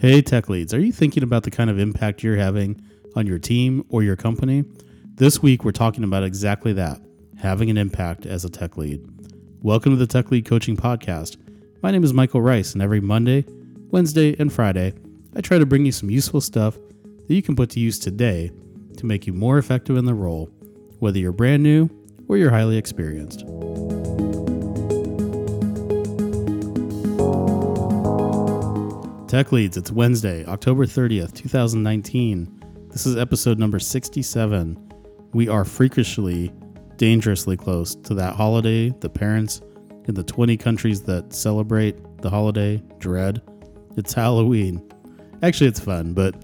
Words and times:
Hey, 0.00 0.22
tech 0.22 0.48
leads, 0.48 0.72
are 0.72 0.78
you 0.78 0.92
thinking 0.92 1.24
about 1.24 1.42
the 1.42 1.50
kind 1.50 1.68
of 1.68 1.80
impact 1.80 2.22
you're 2.22 2.36
having 2.36 2.80
on 3.16 3.26
your 3.26 3.40
team 3.40 3.84
or 3.88 4.04
your 4.04 4.14
company? 4.14 4.62
This 5.16 5.42
week, 5.42 5.64
we're 5.64 5.72
talking 5.72 6.04
about 6.04 6.22
exactly 6.22 6.72
that 6.74 7.00
having 7.36 7.68
an 7.68 7.76
impact 7.76 8.24
as 8.24 8.44
a 8.44 8.48
tech 8.48 8.76
lead. 8.76 9.04
Welcome 9.60 9.90
to 9.90 9.96
the 9.96 10.06
Tech 10.06 10.30
Lead 10.30 10.44
Coaching 10.44 10.76
Podcast. 10.76 11.36
My 11.82 11.90
name 11.90 12.04
is 12.04 12.14
Michael 12.14 12.40
Rice, 12.40 12.74
and 12.74 12.80
every 12.80 13.00
Monday, 13.00 13.44
Wednesday, 13.90 14.36
and 14.38 14.52
Friday, 14.52 14.94
I 15.34 15.40
try 15.40 15.58
to 15.58 15.66
bring 15.66 15.84
you 15.84 15.90
some 15.90 16.10
useful 16.10 16.40
stuff 16.40 16.78
that 17.26 17.34
you 17.34 17.42
can 17.42 17.56
put 17.56 17.70
to 17.70 17.80
use 17.80 17.98
today 17.98 18.52
to 18.98 19.04
make 19.04 19.26
you 19.26 19.32
more 19.32 19.58
effective 19.58 19.96
in 19.96 20.04
the 20.04 20.14
role, 20.14 20.48
whether 21.00 21.18
you're 21.18 21.32
brand 21.32 21.64
new 21.64 21.90
or 22.28 22.36
you're 22.36 22.50
highly 22.50 22.76
experienced. 22.76 23.44
Tech 29.28 29.52
Leads, 29.52 29.76
it's 29.76 29.92
Wednesday, 29.92 30.42
October 30.46 30.86
30th, 30.86 31.34
2019. 31.34 32.88
This 32.88 33.04
is 33.04 33.14
episode 33.18 33.58
number 33.58 33.78
67. 33.78 34.90
We 35.34 35.48
are 35.48 35.66
freakishly, 35.66 36.50
dangerously 36.96 37.54
close 37.54 37.94
to 37.94 38.14
that 38.14 38.36
holiday 38.36 38.88
the 38.88 39.10
parents 39.10 39.60
in 40.06 40.14
the 40.14 40.22
20 40.22 40.56
countries 40.56 41.02
that 41.02 41.34
celebrate 41.34 42.22
the 42.22 42.30
holiday 42.30 42.82
dread. 43.00 43.42
It's 43.98 44.14
Halloween. 44.14 44.82
Actually, 45.42 45.68
it's 45.68 45.80
fun, 45.80 46.14
but 46.14 46.34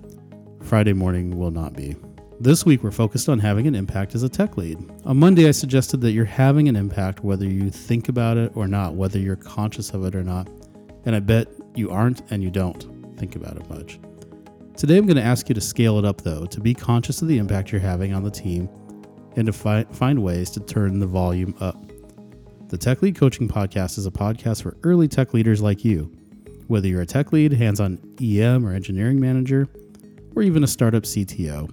Friday 0.61 0.93
morning 0.93 1.39
will 1.39 1.51
not 1.51 1.73
be. 1.73 1.97
This 2.39 2.67
week, 2.67 2.83
we're 2.83 2.91
focused 2.91 3.31
on 3.31 3.39
having 3.39 3.67
an 3.67 3.75
impact 3.75 4.15
as 4.15 4.25
a 4.25 4.29
tech 4.29 4.59
lead. 4.59 4.77
On 5.07 5.17
Monday, 5.17 5.49
I 5.49 5.53
suggested 5.53 6.03
that 6.03 6.13
you're 6.13 6.27
having 6.27 6.69
an 6.69 6.77
impact 6.77 7.25
whether 7.25 7.47
you 7.47 7.71
think 7.71 8.11
about 8.11 8.37
it 8.37 8.53
or 8.55 8.69
not, 8.69 8.95
whether 8.95 9.19
you're 9.19 9.37
conscious 9.37 9.95
of 9.95 10.05
it 10.05 10.15
or 10.15 10.23
not. 10.23 10.51
And 11.07 11.17
I 11.17 11.21
bet 11.21 11.49
you 11.75 11.91
aren't 11.91 12.31
and 12.31 12.43
you 12.43 12.51
don't 12.51 12.87
think 13.19 13.37
about 13.37 13.57
it 13.57 13.69
much. 13.69 13.99
Today, 14.77 14.97
I'm 14.97 15.07
going 15.07 15.17
to 15.17 15.23
ask 15.23 15.49
you 15.49 15.55
to 15.55 15.61
scale 15.61 15.99
it 15.99 16.05
up, 16.05 16.23
though, 16.23 16.47
to 16.47 16.61
be 16.61 16.75
conscious 16.75 17.23
of 17.23 17.29
the 17.29 17.39
impact 17.39 17.71
you're 17.71 17.81
having 17.81 18.13
on 18.13 18.25
the 18.25 18.31
team 18.31 18.69
and 19.37 19.47
to 19.47 19.53
fi- 19.53 19.85
find 19.93 20.23
ways 20.23 20.51
to 20.51 20.61
turn 20.61 20.99
the 20.99 21.07
volume 21.07 21.55
up. 21.61 21.81
The 22.69 22.79
Tech 22.79 23.03
Lead 23.03 23.17
Coaching 23.17 23.49
Podcast 23.49 23.99
is 23.99 24.07
a 24.07 24.11
podcast 24.11 24.63
for 24.63 24.77
early 24.83 25.07
tech 25.07 25.33
leaders 25.33 25.63
like 25.63 25.85
you. 25.85 26.11
Whether 26.67 26.89
you're 26.89 27.03
a 27.03 27.07
tech 27.07 27.33
lead, 27.33 27.53
hands 27.53 27.79
on 27.79 28.01
EM 28.21 28.67
or 28.67 28.73
engineering 28.73 29.21
manager, 29.21 29.69
or 30.35 30.43
even 30.43 30.65
a 30.65 30.67
startup 30.67 31.05
CTO, 31.05 31.71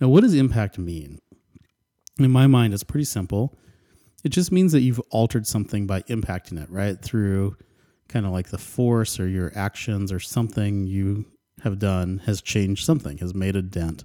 Now, 0.02 0.08
what 0.08 0.22
does 0.22 0.34
impact 0.34 0.80
mean? 0.80 1.20
In 2.18 2.32
my 2.32 2.48
mind, 2.48 2.74
it's 2.74 2.84
pretty 2.84 3.06
simple. 3.06 3.56
It 4.24 4.30
just 4.30 4.52
means 4.52 4.72
that 4.72 4.82
you've 4.82 5.02
altered 5.12 5.46
something 5.46 5.86
by 5.86 6.02
impacting 6.04 6.60
it, 6.60 6.72
right? 6.72 7.00
Through 7.00 7.58
kind 8.10 8.26
of 8.26 8.32
like 8.32 8.50
the 8.50 8.58
force 8.58 9.20
or 9.20 9.28
your 9.28 9.52
actions 9.56 10.12
or 10.12 10.20
something 10.20 10.88
you 10.88 11.26
have 11.62 11.78
done 11.78 12.24
has 12.26 12.42
changed 12.42 12.86
something, 12.86 13.20
has 13.20 13.36
made 13.36 13.56
a 13.56 13.62
dent, 13.62 14.04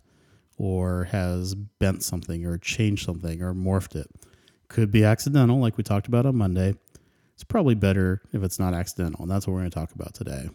or 0.58 1.04
has 1.04 1.54
bent 1.54 2.02
something, 2.02 2.44
or 2.44 2.58
changed 2.58 3.06
something, 3.06 3.40
or 3.40 3.54
morphed 3.54 3.96
it 3.96 4.10
could 4.72 4.90
be 4.90 5.04
accidental, 5.04 5.58
like 5.58 5.76
we 5.76 5.84
talked 5.84 6.08
about 6.08 6.26
on 6.26 6.36
Monday. 6.36 6.74
It's 7.34 7.44
probably 7.44 7.74
better 7.74 8.22
if 8.32 8.42
it's 8.42 8.58
not 8.58 8.74
accidental, 8.74 9.22
and 9.22 9.30
that's 9.30 9.46
what 9.46 9.52
we're 9.52 9.60
going 9.60 9.70
to 9.70 9.78
talk 9.78 9.92
about 9.92 10.14
today. 10.14 10.48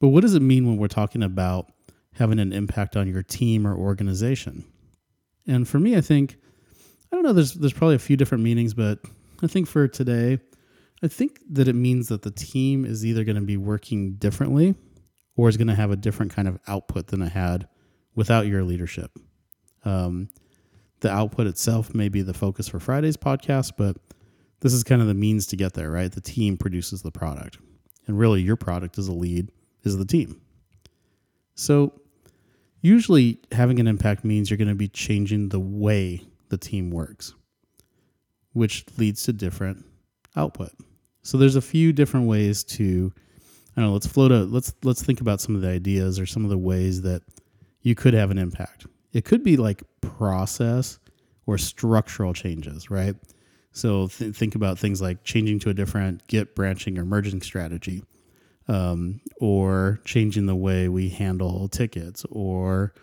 But 0.00 0.08
what 0.08 0.20
does 0.20 0.34
it 0.34 0.42
mean 0.42 0.66
when 0.66 0.76
we're 0.76 0.88
talking 0.88 1.22
about 1.22 1.72
having 2.14 2.38
an 2.38 2.52
impact 2.52 2.96
on 2.96 3.08
your 3.08 3.22
team 3.22 3.66
or 3.66 3.74
organization? 3.74 4.64
And 5.46 5.66
for 5.66 5.78
me, 5.78 5.96
I 5.96 6.00
think 6.00 6.36
I 7.10 7.16
don't 7.16 7.24
know. 7.24 7.32
There's 7.32 7.54
there's 7.54 7.72
probably 7.72 7.94
a 7.94 8.00
few 8.00 8.16
different 8.16 8.44
meanings, 8.44 8.74
but 8.74 8.98
I 9.42 9.46
think 9.46 9.68
for 9.68 9.86
today, 9.88 10.38
I 11.02 11.08
think 11.08 11.40
that 11.50 11.68
it 11.68 11.74
means 11.74 12.08
that 12.08 12.22
the 12.22 12.30
team 12.30 12.84
is 12.84 13.06
either 13.06 13.24
going 13.24 13.36
to 13.36 13.42
be 13.42 13.56
working 13.56 14.14
differently 14.14 14.74
or 15.36 15.48
is 15.48 15.56
going 15.56 15.68
to 15.68 15.74
have 15.74 15.90
a 15.90 15.96
different 15.96 16.32
kind 16.34 16.48
of 16.48 16.58
output 16.66 17.08
than 17.08 17.22
it 17.22 17.32
had 17.32 17.68
without 18.14 18.46
your 18.46 18.64
leadership. 18.64 19.12
Um, 19.84 20.30
the 21.06 21.12
output 21.12 21.46
itself 21.46 21.94
may 21.94 22.08
be 22.08 22.20
the 22.20 22.34
focus 22.34 22.66
for 22.66 22.80
Friday's 22.80 23.16
podcast, 23.16 23.74
but 23.76 23.96
this 24.58 24.72
is 24.72 24.82
kind 24.82 25.00
of 25.00 25.06
the 25.06 25.14
means 25.14 25.46
to 25.46 25.56
get 25.56 25.74
there, 25.74 25.88
right? 25.88 26.10
The 26.10 26.20
team 26.20 26.56
produces 26.56 27.02
the 27.02 27.12
product. 27.12 27.58
And 28.08 28.18
really, 28.18 28.42
your 28.42 28.56
product 28.56 28.98
as 28.98 29.06
a 29.06 29.12
lead 29.12 29.52
is 29.84 29.96
the 29.96 30.04
team. 30.04 30.40
So, 31.54 31.92
usually, 32.80 33.38
having 33.52 33.78
an 33.78 33.86
impact 33.86 34.24
means 34.24 34.50
you're 34.50 34.56
going 34.56 34.66
to 34.66 34.74
be 34.74 34.88
changing 34.88 35.50
the 35.50 35.60
way 35.60 36.22
the 36.48 36.58
team 36.58 36.90
works, 36.90 37.34
which 38.52 38.84
leads 38.98 39.22
to 39.24 39.32
different 39.32 39.84
output. 40.34 40.72
So, 41.22 41.38
there's 41.38 41.56
a 41.56 41.62
few 41.62 41.92
different 41.92 42.26
ways 42.26 42.64
to, 42.64 43.12
I 43.76 43.80
don't 43.80 43.90
know, 43.90 43.92
let's 43.92 44.08
float 44.08 44.32
out, 44.32 44.48
let's, 44.48 44.74
let's 44.82 45.04
think 45.04 45.20
about 45.20 45.40
some 45.40 45.54
of 45.54 45.62
the 45.62 45.70
ideas 45.70 46.18
or 46.18 46.26
some 46.26 46.42
of 46.42 46.50
the 46.50 46.58
ways 46.58 47.02
that 47.02 47.22
you 47.82 47.94
could 47.94 48.14
have 48.14 48.32
an 48.32 48.38
impact. 48.38 48.86
It 49.12 49.24
could 49.24 49.42
be 49.42 49.56
like 49.56 49.82
process 50.00 50.98
or 51.46 51.58
structural 51.58 52.34
changes, 52.34 52.90
right? 52.90 53.16
So 53.72 54.08
th- 54.08 54.34
think 54.34 54.54
about 54.54 54.78
things 54.78 55.02
like 55.02 55.22
changing 55.24 55.58
to 55.60 55.70
a 55.70 55.74
different 55.74 56.26
Git 56.28 56.54
branching 56.54 56.98
or 56.98 57.04
merging 57.04 57.42
strategy, 57.42 58.04
um, 58.68 59.20
or 59.38 60.00
changing 60.04 60.46
the 60.46 60.56
way 60.56 60.88
we 60.88 61.08
handle 61.08 61.68
tickets, 61.68 62.24
or 62.30 62.94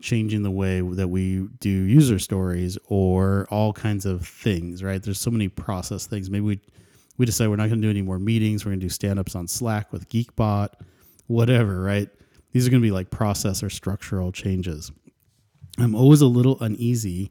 changing 0.00 0.42
the 0.42 0.50
way 0.50 0.80
that 0.80 1.08
we 1.08 1.46
do 1.60 1.70
user 1.70 2.18
stories, 2.18 2.78
or 2.86 3.46
all 3.50 3.72
kinds 3.72 4.06
of 4.06 4.26
things, 4.26 4.82
right? 4.82 5.02
There's 5.02 5.20
so 5.20 5.30
many 5.30 5.48
process 5.48 6.06
things. 6.06 6.30
Maybe 6.30 6.44
we 6.44 6.60
we 7.16 7.26
decide 7.26 7.48
we're 7.48 7.56
not 7.56 7.68
going 7.68 7.80
to 7.80 7.86
do 7.86 7.90
any 7.90 8.02
more 8.02 8.18
meetings. 8.18 8.64
We're 8.64 8.70
going 8.70 8.80
to 8.80 8.86
do 8.86 8.90
stand 8.90 9.18
ups 9.18 9.36
on 9.36 9.46
Slack 9.46 9.92
with 9.92 10.08
Geekbot, 10.08 10.70
whatever, 11.26 11.80
right? 11.80 12.08
These 12.52 12.66
are 12.66 12.70
going 12.70 12.82
to 12.82 12.86
be 12.86 12.90
like 12.92 13.10
process 13.10 13.62
or 13.62 13.70
structural 13.70 14.32
changes. 14.32 14.90
I'm 15.78 15.94
always 15.94 16.20
a 16.20 16.26
little 16.26 16.58
uneasy 16.60 17.30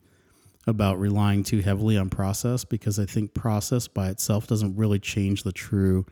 about 0.65 0.99
relying 0.99 1.43
too 1.43 1.59
heavily 1.59 1.97
on 1.97 2.09
process 2.09 2.63
because 2.63 2.99
I 2.99 3.05
think 3.05 3.33
process 3.33 3.87
by 3.87 4.09
itself 4.09 4.47
doesn't 4.47 4.75
really 4.75 4.99
change 4.99 5.43
the 5.43 5.51
true 5.51 6.05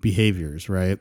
behaviors, 0.00 0.68
right? 0.68 0.98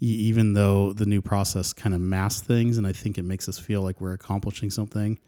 even 0.00 0.54
though 0.54 0.92
the 0.92 1.06
new 1.06 1.20
process 1.20 1.72
kind 1.72 1.94
of 1.94 2.00
masks 2.00 2.46
things 2.46 2.78
and 2.78 2.86
I 2.86 2.92
think 2.92 3.18
it 3.18 3.24
makes 3.24 3.48
us 3.48 3.58
feel 3.58 3.82
like 3.82 4.00
we're 4.00 4.12
accomplishing 4.12 4.70
something. 4.70 5.18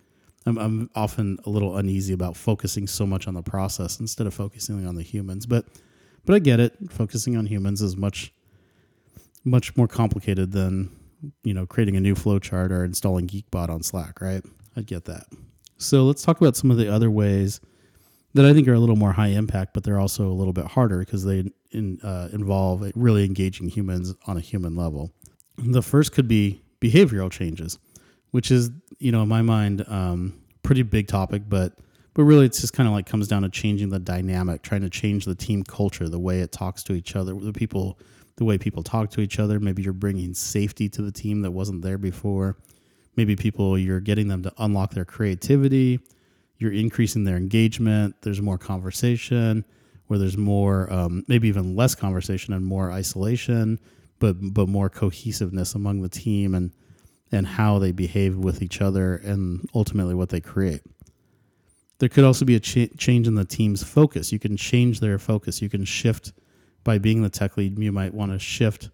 I'm, 0.46 0.58
I'm 0.58 0.90
often 0.94 1.38
a 1.44 1.50
little 1.50 1.76
uneasy 1.76 2.12
about 2.12 2.36
focusing 2.36 2.86
so 2.86 3.06
much 3.06 3.26
on 3.26 3.34
the 3.34 3.42
process 3.42 4.00
instead 4.00 4.26
of 4.26 4.34
focusing 4.34 4.86
on 4.86 4.94
the 4.94 5.02
humans, 5.02 5.46
but 5.46 5.66
but 6.24 6.34
I 6.34 6.38
get 6.38 6.60
it. 6.60 6.76
Focusing 6.90 7.36
on 7.36 7.46
humans 7.46 7.82
is 7.82 7.96
much 7.96 8.32
much 9.44 9.74
more 9.76 9.88
complicated 9.88 10.52
than 10.52 10.90
you 11.42 11.52
know 11.52 11.66
creating 11.66 11.96
a 11.96 12.00
new 12.00 12.14
flowchart 12.14 12.70
or 12.70 12.84
installing 12.84 13.26
Geekbot 13.26 13.68
on 13.68 13.82
Slack, 13.82 14.20
right? 14.20 14.44
I 14.80 14.82
get 14.82 15.04
that. 15.04 15.26
So 15.76 16.04
let's 16.04 16.22
talk 16.22 16.40
about 16.40 16.56
some 16.56 16.70
of 16.70 16.78
the 16.78 16.90
other 16.92 17.10
ways 17.10 17.60
that 18.32 18.46
I 18.46 18.54
think 18.54 18.66
are 18.66 18.72
a 18.72 18.78
little 18.78 18.96
more 18.96 19.12
high 19.12 19.28
impact, 19.28 19.74
but 19.74 19.84
they're 19.84 19.98
also 20.00 20.26
a 20.26 20.32
little 20.32 20.54
bit 20.54 20.64
harder 20.64 21.00
because 21.00 21.22
they 21.22 21.44
in, 21.70 22.00
uh, 22.02 22.28
involve 22.32 22.90
really 22.94 23.26
engaging 23.26 23.68
humans 23.68 24.14
on 24.26 24.38
a 24.38 24.40
human 24.40 24.74
level. 24.74 25.12
The 25.58 25.82
first 25.82 26.12
could 26.12 26.28
be 26.28 26.62
behavioral 26.80 27.30
changes, 27.30 27.78
which 28.30 28.50
is, 28.50 28.70
you 28.98 29.12
know, 29.12 29.22
in 29.22 29.28
my 29.28 29.42
mind, 29.42 29.84
um, 29.86 30.40
pretty 30.62 30.82
big 30.82 31.08
topic, 31.08 31.42
but 31.48 31.74
but 32.14 32.24
really 32.24 32.46
it's 32.46 32.60
just 32.60 32.72
kind 32.72 32.88
of 32.88 32.94
like 32.94 33.06
comes 33.06 33.28
down 33.28 33.42
to 33.42 33.48
changing 33.50 33.90
the 33.90 33.98
dynamic, 33.98 34.62
trying 34.62 34.80
to 34.80 34.90
change 34.90 35.26
the 35.26 35.34
team 35.34 35.62
culture, 35.62 36.08
the 36.08 36.18
way 36.18 36.40
it 36.40 36.52
talks 36.52 36.82
to 36.84 36.94
each 36.94 37.14
other, 37.14 37.34
the 37.34 37.52
people, 37.52 37.98
the 38.36 38.44
way 38.44 38.56
people 38.58 38.82
talk 38.82 39.10
to 39.10 39.20
each 39.20 39.38
other. 39.38 39.60
Maybe 39.60 39.82
you're 39.82 39.92
bringing 39.92 40.34
safety 40.34 40.88
to 40.88 41.02
the 41.02 41.12
team 41.12 41.42
that 41.42 41.50
wasn't 41.50 41.82
there 41.82 41.98
before. 41.98 42.56
Maybe 43.16 43.36
people 43.36 43.78
you're 43.78 44.00
getting 44.00 44.28
them 44.28 44.42
to 44.42 44.52
unlock 44.58 44.92
their 44.92 45.04
creativity 45.04 46.00
you're 46.60 46.72
increasing 46.72 47.24
their 47.24 47.38
engagement. 47.38 48.14
There's 48.20 48.40
more 48.40 48.58
conversation, 48.58 49.64
where 50.06 50.18
there's 50.18 50.36
more, 50.36 50.92
um, 50.92 51.24
maybe 51.26 51.48
even 51.48 51.74
less 51.74 51.94
conversation 51.94 52.52
and 52.52 52.64
more 52.64 52.92
isolation, 52.92 53.80
but 54.20 54.36
but 54.40 54.68
more 54.68 54.90
cohesiveness 54.90 55.74
among 55.74 56.02
the 56.02 56.08
team 56.08 56.54
and 56.54 56.70
and 57.32 57.46
how 57.46 57.78
they 57.78 57.92
behave 57.92 58.36
with 58.36 58.60
each 58.60 58.82
other 58.82 59.16
and 59.16 59.68
ultimately 59.74 60.14
what 60.14 60.28
they 60.28 60.40
create. 60.40 60.82
There 61.98 62.08
could 62.08 62.24
also 62.24 62.44
be 62.44 62.56
a 62.56 62.60
ch- 62.60 62.90
change 62.98 63.26
in 63.26 63.36
the 63.36 63.44
team's 63.44 63.82
focus. 63.82 64.32
You 64.32 64.38
can 64.38 64.56
change 64.56 65.00
their 65.00 65.18
focus. 65.18 65.62
You 65.62 65.68
can 65.68 65.84
shift 65.84 66.32
by 66.82 66.98
being 66.98 67.22
the 67.22 67.30
tech 67.30 67.56
lead. 67.56 67.78
You 67.78 67.92
might 67.92 68.12
want 68.12 68.32
to 68.32 68.38
shift 68.38 68.90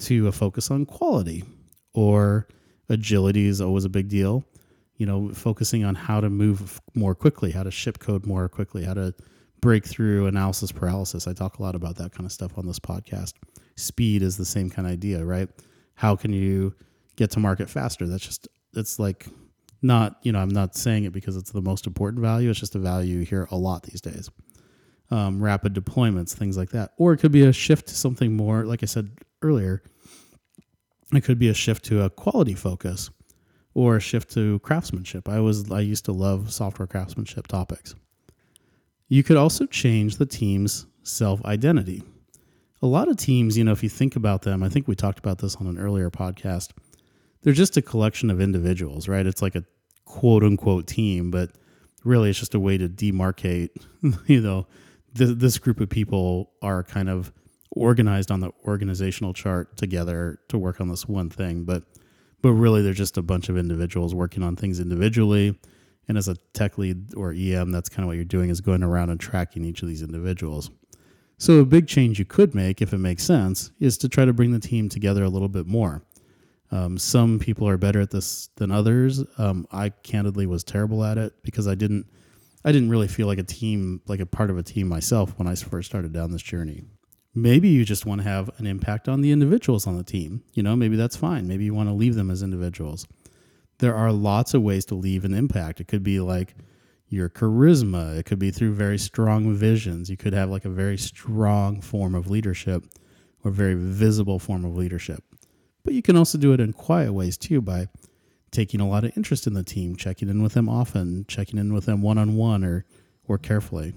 to 0.00 0.26
a 0.26 0.32
focus 0.32 0.70
on 0.70 0.84
quality 0.84 1.44
or 1.94 2.46
agility 2.90 3.46
is 3.46 3.62
always 3.62 3.86
a 3.86 3.88
big 3.88 4.08
deal 4.08 4.44
you 5.00 5.06
know, 5.06 5.30
focusing 5.30 5.82
on 5.82 5.94
how 5.94 6.20
to 6.20 6.28
move 6.28 6.78
more 6.94 7.14
quickly, 7.14 7.52
how 7.52 7.62
to 7.62 7.70
ship 7.70 7.98
code 7.98 8.26
more 8.26 8.50
quickly, 8.50 8.84
how 8.84 8.92
to 8.92 9.14
break 9.62 9.86
through 9.86 10.26
analysis 10.26 10.72
paralysis. 10.72 11.26
I 11.26 11.32
talk 11.32 11.58
a 11.58 11.62
lot 11.62 11.74
about 11.74 11.96
that 11.96 12.12
kind 12.12 12.26
of 12.26 12.32
stuff 12.32 12.58
on 12.58 12.66
this 12.66 12.78
podcast. 12.78 13.32
Speed 13.76 14.22
is 14.22 14.36
the 14.36 14.44
same 14.44 14.68
kind 14.68 14.86
of 14.86 14.92
idea, 14.92 15.24
right? 15.24 15.48
How 15.94 16.16
can 16.16 16.34
you 16.34 16.74
get 17.16 17.30
to 17.30 17.40
market 17.40 17.70
faster? 17.70 18.06
That's 18.06 18.22
just, 18.22 18.46
it's 18.74 18.98
like 18.98 19.26
not, 19.80 20.18
you 20.22 20.32
know, 20.32 20.38
I'm 20.38 20.50
not 20.50 20.76
saying 20.76 21.04
it 21.04 21.14
because 21.14 21.34
it's 21.34 21.50
the 21.50 21.62
most 21.62 21.86
important 21.86 22.20
value. 22.20 22.50
It's 22.50 22.60
just 22.60 22.74
a 22.74 22.78
value 22.78 23.20
you 23.20 23.24
hear 23.24 23.48
a 23.50 23.56
lot 23.56 23.84
these 23.84 24.02
days. 24.02 24.28
Um, 25.10 25.42
rapid 25.42 25.72
deployments, 25.72 26.34
things 26.34 26.58
like 26.58 26.70
that. 26.70 26.92
Or 26.98 27.14
it 27.14 27.20
could 27.20 27.32
be 27.32 27.46
a 27.46 27.54
shift 27.54 27.88
to 27.88 27.94
something 27.94 28.36
more, 28.36 28.66
like 28.66 28.82
I 28.82 28.86
said 28.86 29.12
earlier, 29.40 29.82
it 31.12 31.24
could 31.24 31.38
be 31.38 31.48
a 31.48 31.54
shift 31.54 31.84
to 31.86 32.02
a 32.02 32.10
quality 32.10 32.54
focus 32.54 33.10
or 33.74 33.96
a 33.96 34.00
shift 34.00 34.30
to 34.32 34.58
craftsmanship. 34.60 35.28
I 35.28 35.40
was 35.40 35.70
I 35.70 35.80
used 35.80 36.04
to 36.06 36.12
love 36.12 36.52
software 36.52 36.86
craftsmanship 36.86 37.46
topics. 37.46 37.94
You 39.08 39.22
could 39.22 39.36
also 39.36 39.66
change 39.66 40.16
the 40.16 40.26
team's 40.26 40.86
self-identity. 41.02 42.02
A 42.82 42.86
lot 42.86 43.08
of 43.08 43.16
teams, 43.16 43.58
you 43.58 43.64
know, 43.64 43.72
if 43.72 43.82
you 43.82 43.88
think 43.88 44.16
about 44.16 44.42
them, 44.42 44.62
I 44.62 44.68
think 44.68 44.86
we 44.86 44.94
talked 44.94 45.18
about 45.18 45.38
this 45.38 45.56
on 45.56 45.66
an 45.66 45.78
earlier 45.78 46.10
podcast. 46.10 46.70
They're 47.42 47.52
just 47.52 47.76
a 47.76 47.82
collection 47.82 48.30
of 48.30 48.40
individuals, 48.40 49.08
right? 49.08 49.26
It's 49.26 49.42
like 49.42 49.54
a 49.54 49.64
quote 50.04 50.44
unquote 50.44 50.86
team, 50.86 51.30
but 51.30 51.50
really 52.04 52.30
it's 52.30 52.38
just 52.38 52.54
a 52.54 52.60
way 52.60 52.78
to 52.78 52.88
demarcate, 52.88 53.70
you 54.26 54.40
know, 54.40 54.66
th- 55.16 55.38
this 55.38 55.58
group 55.58 55.80
of 55.80 55.88
people 55.88 56.52
are 56.62 56.82
kind 56.82 57.08
of 57.08 57.32
organized 57.72 58.30
on 58.30 58.40
the 58.40 58.50
organizational 58.64 59.32
chart 59.32 59.76
together 59.76 60.40
to 60.48 60.58
work 60.58 60.80
on 60.80 60.88
this 60.88 61.08
one 61.08 61.30
thing, 61.30 61.64
but 61.64 61.84
but 62.42 62.52
really 62.52 62.82
they're 62.82 62.92
just 62.94 63.18
a 63.18 63.22
bunch 63.22 63.48
of 63.48 63.58
individuals 63.58 64.14
working 64.14 64.42
on 64.42 64.56
things 64.56 64.80
individually. 64.80 65.58
And 66.08 66.16
as 66.16 66.26
a 66.26 66.36
tech 66.54 66.78
lead 66.78 67.14
or 67.14 67.32
em 67.32 67.70
that's 67.70 67.88
kind 67.88 68.02
of 68.02 68.06
what 68.08 68.16
you're 68.16 68.24
doing 68.24 68.50
is 68.50 68.60
going 68.60 68.82
around 68.82 69.10
and 69.10 69.20
tracking 69.20 69.64
each 69.64 69.82
of 69.82 69.88
these 69.88 70.02
individuals. 70.02 70.70
So 71.38 71.58
a 71.58 71.64
big 71.64 71.86
change 71.86 72.18
you 72.18 72.24
could 72.24 72.54
make 72.54 72.82
if 72.82 72.92
it 72.92 72.98
makes 72.98 73.24
sense 73.24 73.70
is 73.78 73.96
to 73.98 74.08
try 74.08 74.24
to 74.24 74.32
bring 74.32 74.50
the 74.52 74.60
team 74.60 74.88
together 74.88 75.22
a 75.22 75.28
little 75.28 75.48
bit 75.48 75.66
more. 75.66 76.02
Um, 76.72 76.98
some 76.98 77.38
people 77.38 77.68
are 77.68 77.76
better 77.76 78.00
at 78.00 78.10
this 78.10 78.48
than 78.56 78.70
others. 78.70 79.24
Um, 79.38 79.66
i 79.70 79.90
candidly 79.90 80.46
was 80.46 80.64
terrible 80.64 81.04
at 81.04 81.18
it 81.18 81.34
because 81.42 81.66
i 81.68 81.74
didn't 81.74 82.06
i 82.64 82.72
didn't 82.72 82.90
really 82.90 83.08
feel 83.08 83.26
like 83.26 83.38
a 83.38 83.44
team 83.44 84.00
like 84.06 84.20
a 84.20 84.26
part 84.26 84.50
of 84.50 84.58
a 84.58 84.62
team 84.62 84.88
myself 84.88 85.34
when 85.38 85.48
i 85.48 85.54
first 85.54 85.88
started 85.88 86.12
down 86.12 86.30
this 86.30 86.42
journey 86.42 86.82
Maybe 87.34 87.68
you 87.68 87.84
just 87.84 88.06
want 88.06 88.22
to 88.22 88.28
have 88.28 88.50
an 88.58 88.66
impact 88.66 89.08
on 89.08 89.20
the 89.20 89.30
individuals 89.30 89.86
on 89.86 89.96
the 89.96 90.02
team. 90.02 90.42
You 90.52 90.62
know, 90.62 90.74
maybe 90.74 90.96
that's 90.96 91.16
fine. 91.16 91.46
Maybe 91.46 91.64
you 91.64 91.74
want 91.74 91.88
to 91.88 91.94
leave 91.94 92.16
them 92.16 92.30
as 92.30 92.42
individuals. 92.42 93.06
There 93.78 93.94
are 93.94 94.12
lots 94.12 94.52
of 94.52 94.62
ways 94.62 94.84
to 94.86 94.94
leave 94.94 95.24
an 95.24 95.32
impact. 95.32 95.80
It 95.80 95.88
could 95.88 96.02
be 96.02 96.20
like 96.20 96.54
your 97.08 97.28
charisma, 97.28 98.16
it 98.16 98.24
could 98.24 98.38
be 98.38 98.50
through 98.52 98.74
very 98.74 98.98
strong 98.98 99.52
visions. 99.54 100.08
You 100.10 100.16
could 100.16 100.32
have 100.32 100.48
like 100.48 100.64
a 100.64 100.70
very 100.70 100.96
strong 100.96 101.80
form 101.80 102.14
of 102.14 102.30
leadership 102.30 102.84
or 103.42 103.50
very 103.50 103.74
visible 103.74 104.38
form 104.38 104.64
of 104.64 104.76
leadership. 104.76 105.24
But 105.82 105.94
you 105.94 106.02
can 106.02 106.16
also 106.16 106.38
do 106.38 106.52
it 106.52 106.60
in 106.60 106.72
quiet 106.72 107.12
ways 107.12 107.36
too 107.36 107.60
by 107.60 107.88
taking 108.50 108.80
a 108.80 108.88
lot 108.88 109.04
of 109.04 109.16
interest 109.16 109.46
in 109.46 109.54
the 109.54 109.64
team, 109.64 109.96
checking 109.96 110.28
in 110.28 110.42
with 110.42 110.54
them 110.54 110.68
often, 110.68 111.24
checking 111.26 111.58
in 111.58 111.72
with 111.72 111.86
them 111.86 112.02
one 112.02 112.18
on 112.18 112.36
one 112.36 112.64
or 112.64 112.84
or 113.26 113.38
carefully. 113.38 113.94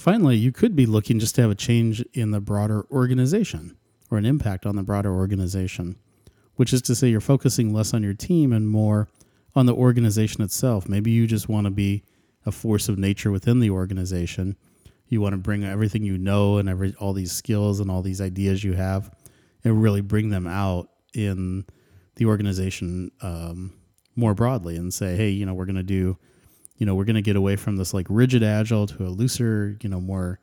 Finally, 0.00 0.34
you 0.34 0.50
could 0.50 0.74
be 0.74 0.86
looking 0.86 1.18
just 1.18 1.34
to 1.34 1.42
have 1.42 1.50
a 1.50 1.54
change 1.54 2.00
in 2.14 2.30
the 2.30 2.40
broader 2.40 2.86
organization 2.90 3.76
or 4.10 4.16
an 4.16 4.24
impact 4.24 4.64
on 4.64 4.74
the 4.74 4.82
broader 4.82 5.14
organization, 5.14 5.94
which 6.56 6.72
is 6.72 6.80
to 6.80 6.94
say 6.94 7.08
you're 7.08 7.20
focusing 7.20 7.74
less 7.74 7.92
on 7.92 8.02
your 8.02 8.14
team 8.14 8.50
and 8.50 8.66
more 8.66 9.08
on 9.54 9.66
the 9.66 9.74
organization 9.74 10.40
itself. 10.40 10.88
Maybe 10.88 11.10
you 11.10 11.26
just 11.26 11.50
want 11.50 11.66
to 11.66 11.70
be 11.70 12.02
a 12.46 12.50
force 12.50 12.88
of 12.88 12.98
nature 12.98 13.30
within 13.30 13.60
the 13.60 13.68
organization. 13.68 14.56
You 15.08 15.20
want 15.20 15.34
to 15.34 15.36
bring 15.36 15.64
everything 15.64 16.02
you 16.02 16.16
know 16.16 16.56
and 16.56 16.66
every 16.66 16.94
all 16.98 17.12
these 17.12 17.32
skills 17.32 17.78
and 17.78 17.90
all 17.90 18.00
these 18.00 18.22
ideas 18.22 18.64
you 18.64 18.72
have, 18.72 19.14
and 19.64 19.82
really 19.82 20.00
bring 20.00 20.30
them 20.30 20.46
out 20.46 20.88
in 21.12 21.66
the 22.14 22.24
organization 22.24 23.10
um, 23.20 23.74
more 24.16 24.32
broadly 24.32 24.76
and 24.76 24.94
say, 24.94 25.14
hey, 25.14 25.28
you 25.28 25.44
know, 25.44 25.52
we're 25.52 25.66
going 25.66 25.76
to 25.76 25.82
do 25.82 26.16
you 26.80 26.86
know, 26.86 26.94
we're 26.94 27.04
going 27.04 27.14
to 27.14 27.22
get 27.22 27.36
away 27.36 27.56
from 27.56 27.76
this 27.76 27.92
like 27.92 28.06
rigid 28.08 28.42
agile 28.42 28.86
to 28.86 29.04
a 29.04 29.10
looser, 29.10 29.76
you 29.82 29.88
know, 29.88 30.00
more 30.00 30.40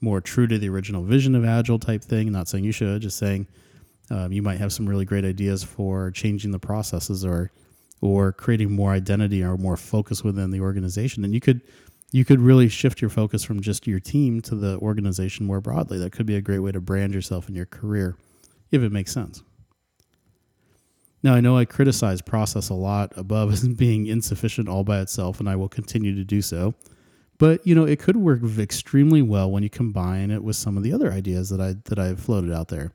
more 0.00 0.20
true 0.20 0.46
to 0.46 0.56
the 0.56 0.68
original 0.68 1.02
vision 1.02 1.34
of 1.34 1.44
agile 1.44 1.78
type 1.78 2.02
thing. 2.02 2.32
Not 2.32 2.48
saying 2.48 2.64
you 2.64 2.72
should, 2.72 3.02
just 3.02 3.18
saying 3.18 3.48
um, 4.08 4.32
you 4.32 4.40
might 4.40 4.58
have 4.58 4.72
some 4.72 4.88
really 4.88 5.04
great 5.04 5.24
ideas 5.24 5.62
for 5.64 6.12
changing 6.12 6.52
the 6.52 6.60
processes 6.60 7.24
or 7.24 7.50
or 8.00 8.32
creating 8.32 8.70
more 8.70 8.92
identity 8.92 9.42
or 9.42 9.56
more 9.58 9.76
focus 9.76 10.22
within 10.22 10.52
the 10.52 10.60
organization. 10.60 11.24
And 11.24 11.34
you 11.34 11.40
could 11.40 11.60
you 12.12 12.24
could 12.24 12.40
really 12.40 12.68
shift 12.68 13.00
your 13.00 13.10
focus 13.10 13.42
from 13.42 13.60
just 13.60 13.88
your 13.88 14.00
team 14.00 14.40
to 14.42 14.54
the 14.54 14.78
organization 14.78 15.44
more 15.44 15.60
broadly. 15.60 15.98
That 15.98 16.12
could 16.12 16.26
be 16.26 16.36
a 16.36 16.40
great 16.40 16.60
way 16.60 16.70
to 16.70 16.80
brand 16.80 17.14
yourself 17.14 17.48
in 17.48 17.56
your 17.56 17.66
career, 17.66 18.16
if 18.70 18.80
it 18.80 18.92
makes 18.92 19.12
sense. 19.12 19.42
Now, 21.22 21.34
I 21.34 21.40
know 21.40 21.56
I 21.56 21.64
criticize 21.64 22.22
process 22.22 22.68
a 22.68 22.74
lot 22.74 23.12
above 23.16 23.52
as 23.52 23.66
being 23.68 24.06
insufficient 24.06 24.68
all 24.68 24.84
by 24.84 25.00
itself, 25.00 25.40
and 25.40 25.48
I 25.48 25.56
will 25.56 25.68
continue 25.68 26.14
to 26.14 26.24
do 26.24 26.42
so. 26.42 26.74
But 27.38 27.66
you 27.66 27.74
know, 27.74 27.84
it 27.84 27.98
could 27.98 28.16
work 28.16 28.42
extremely 28.58 29.22
well 29.22 29.50
when 29.50 29.62
you 29.62 29.70
combine 29.70 30.30
it 30.30 30.44
with 30.44 30.56
some 30.56 30.76
of 30.76 30.82
the 30.82 30.92
other 30.92 31.10
ideas 31.10 31.48
that 31.48 31.60
I 31.60 31.76
that 31.86 31.98
I've 31.98 32.20
floated 32.20 32.52
out 32.52 32.68
there. 32.68 32.92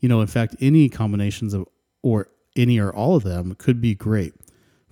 You 0.00 0.08
know, 0.08 0.20
in 0.20 0.26
fact, 0.26 0.56
any 0.60 0.88
combinations 0.88 1.54
of 1.54 1.66
or 2.02 2.28
any 2.56 2.78
or 2.78 2.92
all 2.92 3.14
of 3.14 3.22
them 3.22 3.54
could 3.54 3.80
be 3.80 3.94
great. 3.94 4.34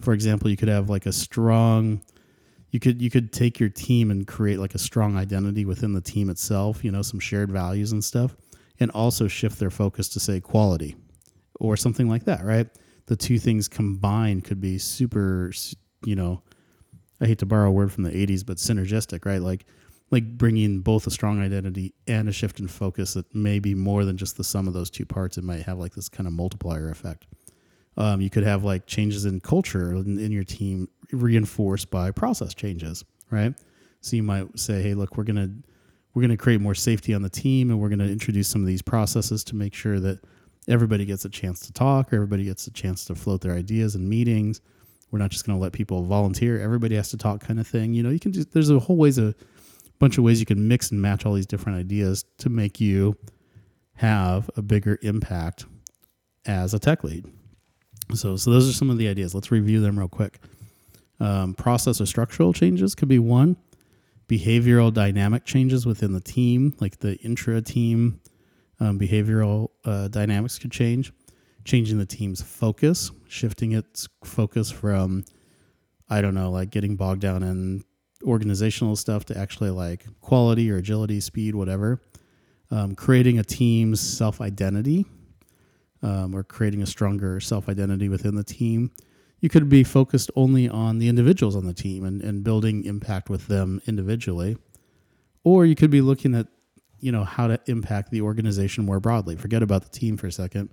For 0.01 0.13
example, 0.13 0.49
you 0.49 0.57
could 0.57 0.69
have 0.69 0.89
like 0.89 1.07
a 1.07 1.13
strong 1.13 2.03
you 2.71 2.79
could 2.79 3.03
you 3.03 3.11
could 3.11 3.33
take 3.33 3.59
your 3.59 3.69
team 3.69 4.13
and 4.13 4.27
create 4.29 4.59
like 4.61 4.77
a 4.77 4.79
strong 4.79 5.17
identity 5.17 5.65
within 5.65 5.93
the 5.93 6.01
team 6.01 6.31
itself, 6.31 6.85
you 6.85 6.93
know, 6.93 7.03
some 7.03 7.19
shared 7.19 7.51
values 7.51 7.91
and 7.91 8.05
stuff, 8.05 8.37
and 8.79 8.93
also 8.93 9.27
shift 9.27 9.59
their 9.59 9.71
focus 9.71 10.09
to 10.11 10.21
say 10.21 10.41
quality 10.41 10.95
or 11.65 11.77
something 11.77 12.09
like 12.09 12.25
that, 12.25 12.45
right? 12.45 12.69
The 13.07 13.17
two 13.17 13.39
things 13.39 13.69
combined 13.69 14.45
could 14.45 14.61
be 14.61 14.79
super, 14.79 15.53
you 16.05 16.17
know, 16.17 16.43
I 17.21 17.27
hate 17.27 17.39
to 17.39 17.47
borrow 17.47 17.69
a 17.69 17.73
word 17.73 17.93
from 17.93 18.05
the 18.05 18.11
80s, 18.11 18.45
but 18.45 18.57
synergistic, 18.57 19.25
right? 19.25 19.41
Like, 19.41 19.67
like 20.11 20.37
bringing 20.37 20.81
both 20.81 21.07
a 21.07 21.11
strong 21.11 21.41
identity 21.41 21.95
and 22.07 22.29
a 22.29 22.33
shift 22.33 22.61
in 22.61 22.69
focus 22.69 23.15
that 23.15 23.35
may 23.35 23.59
be 23.59 23.75
more 23.75 24.05
than 24.05 24.17
just 24.17 24.37
the 24.37 24.45
sum 24.45 24.69
of 24.69 24.75
those 24.75 24.91
two 24.91 25.07
parts. 25.07 25.39
It 25.39 25.45
might 25.45 25.63
have 25.63 25.79
like 25.79 25.95
this 25.95 26.09
kind 26.09 26.27
of 26.27 26.33
multiplier 26.33 26.91
effect. 26.91 27.27
Um, 27.97 28.21
you 28.21 28.31
could 28.31 28.45
have 28.45 28.65
like 28.65 28.87
changes 28.87 29.25
in 29.25 29.41
culture 29.41 29.93
in, 29.95 30.19
in 30.19 30.33
your 30.33 30.45
team 30.45 30.89
reinforced 31.13 31.91
by 31.91 32.11
process 32.11 32.55
changes, 32.55 33.05
right? 33.31 33.55
So 34.01 34.17
you 34.17 34.23
might 34.23 34.59
say, 34.59 34.83
hey, 34.83 34.95
look, 34.95 35.17
we're 35.17 35.25
gonna 35.25 35.51
we're 36.13 36.23
gonna 36.23 36.37
create 36.37 36.61
more 36.61 36.75
safety 36.75 37.15
on 37.15 37.23
the 37.23 37.31
team, 37.31 37.71
and 37.71 37.81
we're 37.81 37.89
gonna 37.89 38.05
introduce 38.05 38.49
some 38.49 38.61
of 38.61 38.67
these 38.67 38.83
processes 38.83 39.43
to 39.45 39.57
make 39.57 39.75
sure 39.75 40.01
that 40.01 40.21
everybody 40.69 41.05
gets 41.05 41.25
a 41.25 41.29
chance 41.29 41.61
to 41.67 41.73
talk, 41.73 42.09
everybody 42.13 42.45
gets 42.45 42.67
a 42.67 42.71
chance 42.71 43.05
to 43.07 43.15
float 43.15 43.41
their 43.43 43.55
ideas 43.55 43.95
in 43.95 44.09
meetings. 44.09 44.61
We're 45.11 45.19
not 45.19 45.31
just 45.31 45.47
going 45.47 45.57
to 45.59 45.63
let 45.63 45.73
people 45.73 46.03
volunteer. 46.05 46.61
Everybody 46.61 46.97
has 46.97 47.11
to 47.11 47.17
talk, 47.17 47.41
kind 47.41 47.61
of 47.61 47.67
thing. 47.67 47.95
You 47.95 48.03
know, 48.03 48.11
you 48.11 48.21
can 48.21 48.33
just 48.33 48.53
there's 48.53 48.71
a 48.71 48.79
whole 48.79 48.97
ways 48.97 49.19
a 49.19 49.35
bunch 50.01 50.19
of 50.19 50.25
ways 50.25 50.41
you 50.41 50.47
can 50.47 50.67
mix 50.67 50.91
and 50.91 51.01
match 51.01 51.25
all 51.25 51.35
these 51.35 51.47
different 51.47 51.79
ideas 51.79 52.25
to 52.39 52.49
make 52.51 52.81
you 52.81 53.17
have 53.95 54.51
a 54.57 54.63
bigger 54.63 54.99
impact 55.03 55.67
as 56.47 56.75
a 56.75 56.79
tech 56.81 57.05
lead. 57.05 57.27
So, 58.15 58.37
so 58.37 58.51
those 58.51 58.69
are 58.69 58.73
some 58.73 58.91
of 58.91 58.99
the 58.99 59.09
ideas. 59.09 59.35
Let's 59.35 59.53
review 59.53 59.81
them 59.81 59.99
real 59.99 60.09
quick. 60.09 60.41
Um, 61.21 61.55
process 61.55 62.01
or 62.01 62.07
structural 62.07 62.53
changes 62.53 62.95
could 62.95 63.09
be 63.09 63.21
one. 63.21 63.57
behavioral 64.29 64.93
dynamic 64.93 65.45
changes 65.45 65.87
within 65.87 66.13
the 66.13 66.21
team, 66.21 66.75
like 66.81 66.99
the 66.99 67.17
intra 67.19 67.61
team 67.63 68.21
um, 68.81 68.99
behavioral 68.99 69.71
uh, 69.85 70.09
dynamics 70.09 70.59
could 70.59 70.73
change, 70.73 71.13
changing 71.65 71.99
the 71.99 72.07
team's 72.07 72.43
focus, 72.43 73.11
shifting 73.29 73.73
its 73.73 74.09
focus 74.25 74.71
from, 74.71 75.25
I 76.09 76.21
don't 76.21 76.35
know, 76.35 76.51
like 76.51 76.71
getting 76.71 76.97
bogged 76.97 77.21
down 77.21 77.43
in 77.43 77.85
organizational 78.25 78.97
stuff 78.97 79.25
to 79.27 79.39
actually 79.39 79.71
like 79.71 80.07
quality 80.21 80.71
or 80.71 80.77
agility, 80.77 81.21
speed, 81.21 81.55
whatever. 81.55 82.01
Um, 82.71 82.95
creating 82.95 83.39
a 83.39 83.45
team's 83.45 84.01
self 84.01 84.41
identity 84.41 85.07
um, 86.03 86.35
or 86.35 86.43
creating 86.45 86.83
a 86.83 86.87
stronger 86.87 87.41
self 87.41 87.69
identity 87.69 88.09
within 88.09 88.35
the 88.37 88.45
team. 88.45 88.91
You 89.41 89.49
could 89.49 89.69
be 89.69 89.85
focused 89.85 90.31
only 90.37 90.69
on 90.69 90.99
the 90.99 91.09
individuals 91.09 91.57
on 91.57 91.67
the 91.67 91.75
team 91.75 92.05
and, 92.05 92.23
and 92.23 92.45
building 92.45 92.85
impact 92.85 93.29
with 93.29 93.47
them 93.47 93.83
individually. 93.87 94.57
Or 95.43 95.67
you 95.67 95.75
could 95.75 95.91
be 95.91 96.01
looking 96.01 96.35
at, 96.35 96.47
you 97.05 97.13
know, 97.13 97.23
how 97.23 97.47
to 97.47 97.61
impact 97.67 98.11
the 98.11 98.23
organization 98.23 98.87
more 98.87 98.99
broadly. 98.99 99.37
Forget 99.37 99.63
about 99.63 99.83
the 99.83 99.91
team 99.91 100.17
for 100.17 100.27
a 100.27 100.33
second. 100.33 100.71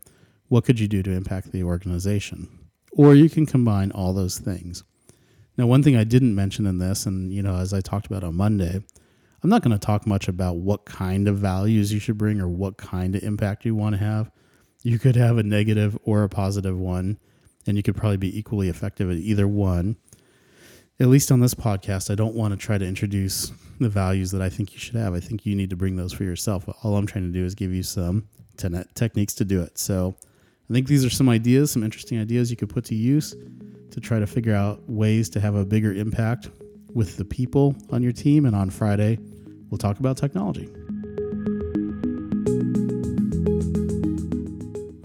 What 0.47 0.63
could 0.63 0.79
you 0.79 0.87
do 0.87 1.03
to 1.03 1.11
impact 1.11 1.51
the 1.51 1.63
organization? 1.63 2.47
Or 2.93 3.13
you 3.13 3.29
can 3.29 3.45
combine 3.45 3.91
all 3.91 4.13
those 4.13 4.39
things. 4.39 4.85
Now, 5.57 5.67
one 5.67 5.83
thing 5.83 5.97
I 5.97 6.05
didn't 6.05 6.33
mention 6.33 6.65
in 6.65 6.77
this, 6.77 7.05
and 7.05 7.33
you 7.33 7.43
know, 7.43 7.57
as 7.57 7.73
I 7.73 7.81
talked 7.81 8.05
about 8.05 8.23
on 8.23 8.37
Monday, 8.37 8.81
I'm 9.43 9.49
not 9.49 9.61
going 9.61 9.77
to 9.77 9.85
talk 9.85 10.07
much 10.07 10.29
about 10.29 10.55
what 10.55 10.85
kind 10.85 11.27
of 11.27 11.37
values 11.37 11.91
you 11.91 11.99
should 11.99 12.17
bring 12.17 12.39
or 12.39 12.47
what 12.47 12.77
kind 12.77 13.13
of 13.13 13.23
impact 13.23 13.65
you 13.65 13.75
want 13.75 13.95
to 13.95 14.01
have. 14.01 14.31
You 14.83 14.99
could 14.99 15.17
have 15.17 15.37
a 15.37 15.43
negative 15.43 15.97
or 16.05 16.23
a 16.23 16.29
positive 16.29 16.79
one, 16.79 17.19
and 17.67 17.75
you 17.75 17.83
could 17.83 17.97
probably 17.97 18.15
be 18.15 18.39
equally 18.39 18.69
effective 18.69 19.11
at 19.11 19.17
either 19.17 19.49
one. 19.49 19.97
At 21.01 21.07
least 21.07 21.31
on 21.31 21.39
this 21.39 21.55
podcast, 21.55 22.11
I 22.11 22.15
don't 22.15 22.35
want 22.35 22.51
to 22.51 22.57
try 22.57 22.77
to 22.77 22.85
introduce 22.85 23.51
the 23.79 23.89
values 23.89 24.29
that 24.29 24.41
I 24.43 24.49
think 24.49 24.71
you 24.71 24.77
should 24.77 24.93
have. 24.93 25.15
I 25.15 25.19
think 25.19 25.47
you 25.47 25.55
need 25.55 25.71
to 25.71 25.75
bring 25.75 25.95
those 25.95 26.13
for 26.13 26.23
yourself. 26.23 26.69
All 26.83 26.95
I'm 26.95 27.07
trying 27.07 27.25
to 27.25 27.31
do 27.31 27.43
is 27.43 27.55
give 27.55 27.73
you 27.73 27.81
some 27.81 28.27
te- 28.55 28.69
techniques 28.93 29.33
to 29.33 29.43
do 29.43 29.63
it. 29.63 29.79
So 29.79 30.15
I 30.69 30.73
think 30.73 30.85
these 30.85 31.03
are 31.03 31.09
some 31.09 31.27
ideas, 31.27 31.71
some 31.71 31.81
interesting 31.81 32.21
ideas 32.21 32.51
you 32.51 32.55
could 32.55 32.69
put 32.69 32.85
to 32.85 32.93
use 32.93 33.35
to 33.89 33.99
try 33.99 34.19
to 34.19 34.27
figure 34.27 34.53
out 34.53 34.87
ways 34.87 35.27
to 35.31 35.39
have 35.39 35.55
a 35.55 35.65
bigger 35.65 35.91
impact 35.91 36.51
with 36.93 37.17
the 37.17 37.25
people 37.25 37.75
on 37.89 38.03
your 38.03 38.13
team. 38.13 38.45
And 38.45 38.55
on 38.55 38.69
Friday, 38.69 39.17
we'll 39.71 39.79
talk 39.79 39.97
about 39.97 40.17
technology. 40.17 40.69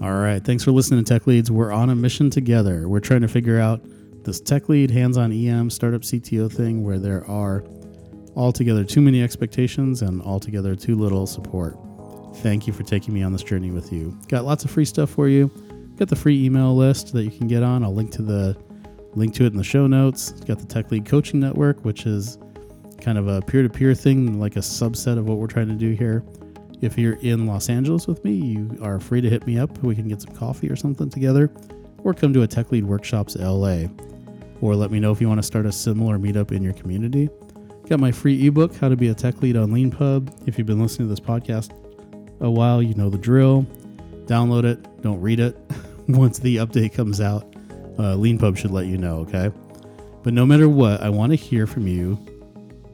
All 0.03 0.13
right. 0.13 0.45
Thanks 0.45 0.63
for 0.63 0.73
listening 0.73 1.03
to 1.03 1.11
Tech 1.11 1.27
Leads. 1.27 1.51
We're 1.51 1.73
on 1.73 1.89
a 1.89 1.95
mission 1.95 2.29
together. 2.29 2.87
We're 2.87 3.01
trying 3.01 3.23
to 3.23 3.29
figure 3.29 3.59
out 3.59 3.81
this 4.27 4.41
tech 4.41 4.69
lead, 4.69 4.91
hands 4.91 5.17
on 5.17 5.33
EM, 5.33 5.71
startup 5.71 6.03
CTO 6.03 6.53
thing 6.53 6.85
where 6.85 6.99
there 6.99 7.25
are 7.31 7.65
altogether 8.35 8.85
too 8.85 9.01
many 9.01 9.23
expectations 9.23 10.03
and 10.03 10.21
altogether 10.21 10.75
too 10.75 10.97
little 10.97 11.27
support. 11.27 11.79
Thank 12.37 12.67
you 12.67 12.73
for 12.73 12.83
taking 12.83 13.15
me 13.15 13.23
on 13.23 13.33
this 13.33 13.43
journey 13.43 13.71
with 13.71 13.93
you. 13.93 14.19
Got 14.29 14.45
lots 14.45 14.65
of 14.65 14.71
free 14.71 14.85
stuff 14.85 15.09
for 15.09 15.29
you. 15.29 15.51
Got 15.97 16.09
the 16.09 16.17
free 16.17 16.45
email 16.45 16.77
list 16.77 17.15
that 17.15 17.23
you 17.23 17.31
can 17.31 17.47
get 17.47 17.63
on. 17.63 17.83
I'll 17.83 17.95
link 17.95 18.11
to 18.13 18.23
the 18.23 18.55
link 19.15 19.33
to 19.37 19.45
it 19.45 19.53
in 19.53 19.57
the 19.57 19.65
show 19.65 19.87
notes. 19.87 20.33
Got 20.33 20.59
the 20.59 20.67
Tech 20.67 20.91
Lead 20.91 21.07
Coaching 21.07 21.41
Network, 21.41 21.85
which 21.85 22.05
is 22.05 22.37
kind 23.01 23.17
of 23.17 23.29
a 23.29 23.41
peer-to-peer 23.41 23.95
thing, 23.95 24.39
like 24.39 24.57
a 24.57 24.61
subset 24.61 25.17
of 25.17 25.27
what 25.27 25.39
we're 25.39 25.47
trying 25.47 25.69
to 25.69 25.75
do 25.75 25.93
here. 25.93 26.23
If 26.83 26.99
you're 26.99 27.17
in 27.23 27.47
Los 27.47 27.71
Angeles 27.71 28.07
with 28.07 28.23
me, 28.25 28.33
you 28.33 28.77
are 28.83 29.01
free 29.01 29.23
to 29.23 29.31
hit 29.31 29.47
me 29.47 29.59
up. 29.59 29.83
We 29.83 29.95
can 29.95 30.09
get 30.09 30.21
some 30.21 30.35
coffee 30.35 30.69
or 30.69 30.77
something 30.77 31.09
together, 31.09 31.51
or 32.05 32.13
come 32.13 32.35
to 32.35 32.43
a 32.43 32.47
Tech 32.47 32.71
Lead 32.73 32.85
Workshops 32.85 33.37
LA, 33.37 33.87
or 34.61 34.75
let 34.75 34.91
me 34.91 35.01
know 35.01 35.13
if 35.13 35.21
you 35.21 35.29
want 35.29 35.39
to 35.39 35.47
start 35.47 35.67
a 35.67 35.73
similar 35.73 36.19
meetup 36.19 36.53
in 36.53 36.63
your 36.63 36.73
community. 36.73 37.29
Got 37.89 38.01
my 38.01 38.11
free 38.11 38.47
ebook, 38.47 38.75
How 38.75 38.89
to 38.89 38.97
Be 38.97 39.09
a 39.09 39.15
Tech 39.15 39.41
Lead 39.43 39.57
on 39.57 39.71
LeanPub. 39.71 40.49
If 40.49 40.59
you've 40.59 40.67
been 40.67 40.81
listening 40.81 41.09
to 41.09 41.15
this 41.15 41.21
podcast 41.21 41.71
a 42.41 42.51
while, 42.51 42.83
you 42.83 42.95
know 42.95 43.09
the 43.09 43.19
drill. 43.19 43.65
Download 44.27 44.65
it, 44.65 45.03
don't 45.03 45.21
read 45.21 45.39
it. 45.39 45.57
Once 46.09 46.39
the 46.39 46.57
update 46.57 46.93
comes 46.93 47.21
out, 47.21 47.45
uh, 47.99 48.17
LeanPub 48.17 48.57
should 48.57 48.73
let 48.73 48.87
you 48.87 48.99
know, 48.99 49.19
okay? 49.19 49.53
But 50.23 50.35
no 50.35 50.45
matter 50.45 50.69
what, 50.69 51.01
I 51.01 51.09
want 51.09 51.31
to 51.31 51.37
hear 51.37 51.67
from 51.67 51.87
you 51.87 52.15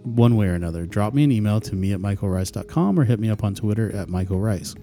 one 0.02 0.36
way 0.36 0.46
or 0.46 0.54
another. 0.54 0.84
Drop 0.84 1.14
me 1.14 1.24
an 1.24 1.32
email 1.32 1.60
to 1.60 1.74
me 1.74 1.92
at 1.92 2.00
michaelrice.com 2.00 2.98
or 2.98 3.04
hit 3.04 3.18
me 3.18 3.30
up 3.30 3.44
on 3.44 3.54
Twitter 3.54 3.94
at 3.96 4.08
michaelrice. 4.08 4.76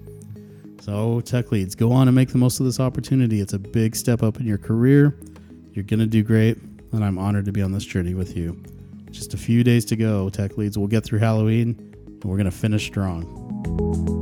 So, 0.82 1.22
tech 1.22 1.52
leads, 1.52 1.76
go 1.76 1.92
on 1.92 2.08
and 2.08 2.16
make 2.16 2.30
the 2.30 2.38
most 2.38 2.60
of 2.60 2.66
this 2.66 2.80
opportunity. 2.80 3.42
It's 3.42 3.54
a 3.54 3.60
big 3.60 3.96
step 3.96 4.24
up 4.24 4.40
in 4.40 4.48
your 4.48 4.58
career. 4.58 5.16
You're 5.74 5.84
going 5.84 6.00
to 6.00 6.08
do 6.08 6.24
great, 6.24 6.58
and 6.92 7.04
I'm 7.04 7.18
honored 7.18 7.46
to 7.46 7.52
be 7.52 7.62
on 7.62 7.72
this 7.72 7.86
journey 7.86 8.14
with 8.14 8.36
you. 8.36 8.62
Just 9.12 9.34
a 9.34 9.38
few 9.38 9.64
days 9.64 9.86
to 9.86 9.96
go, 9.96 10.30
tech 10.30 10.58
leads. 10.58 10.78
We'll 10.78 10.88
get 10.88 11.04
through 11.04 11.20
Halloween, 11.20 11.76
and 12.06 12.24
we're 12.24 12.38
going 12.38 12.46
to 12.46 12.52
finish 12.52 12.86
strong. 12.86 14.19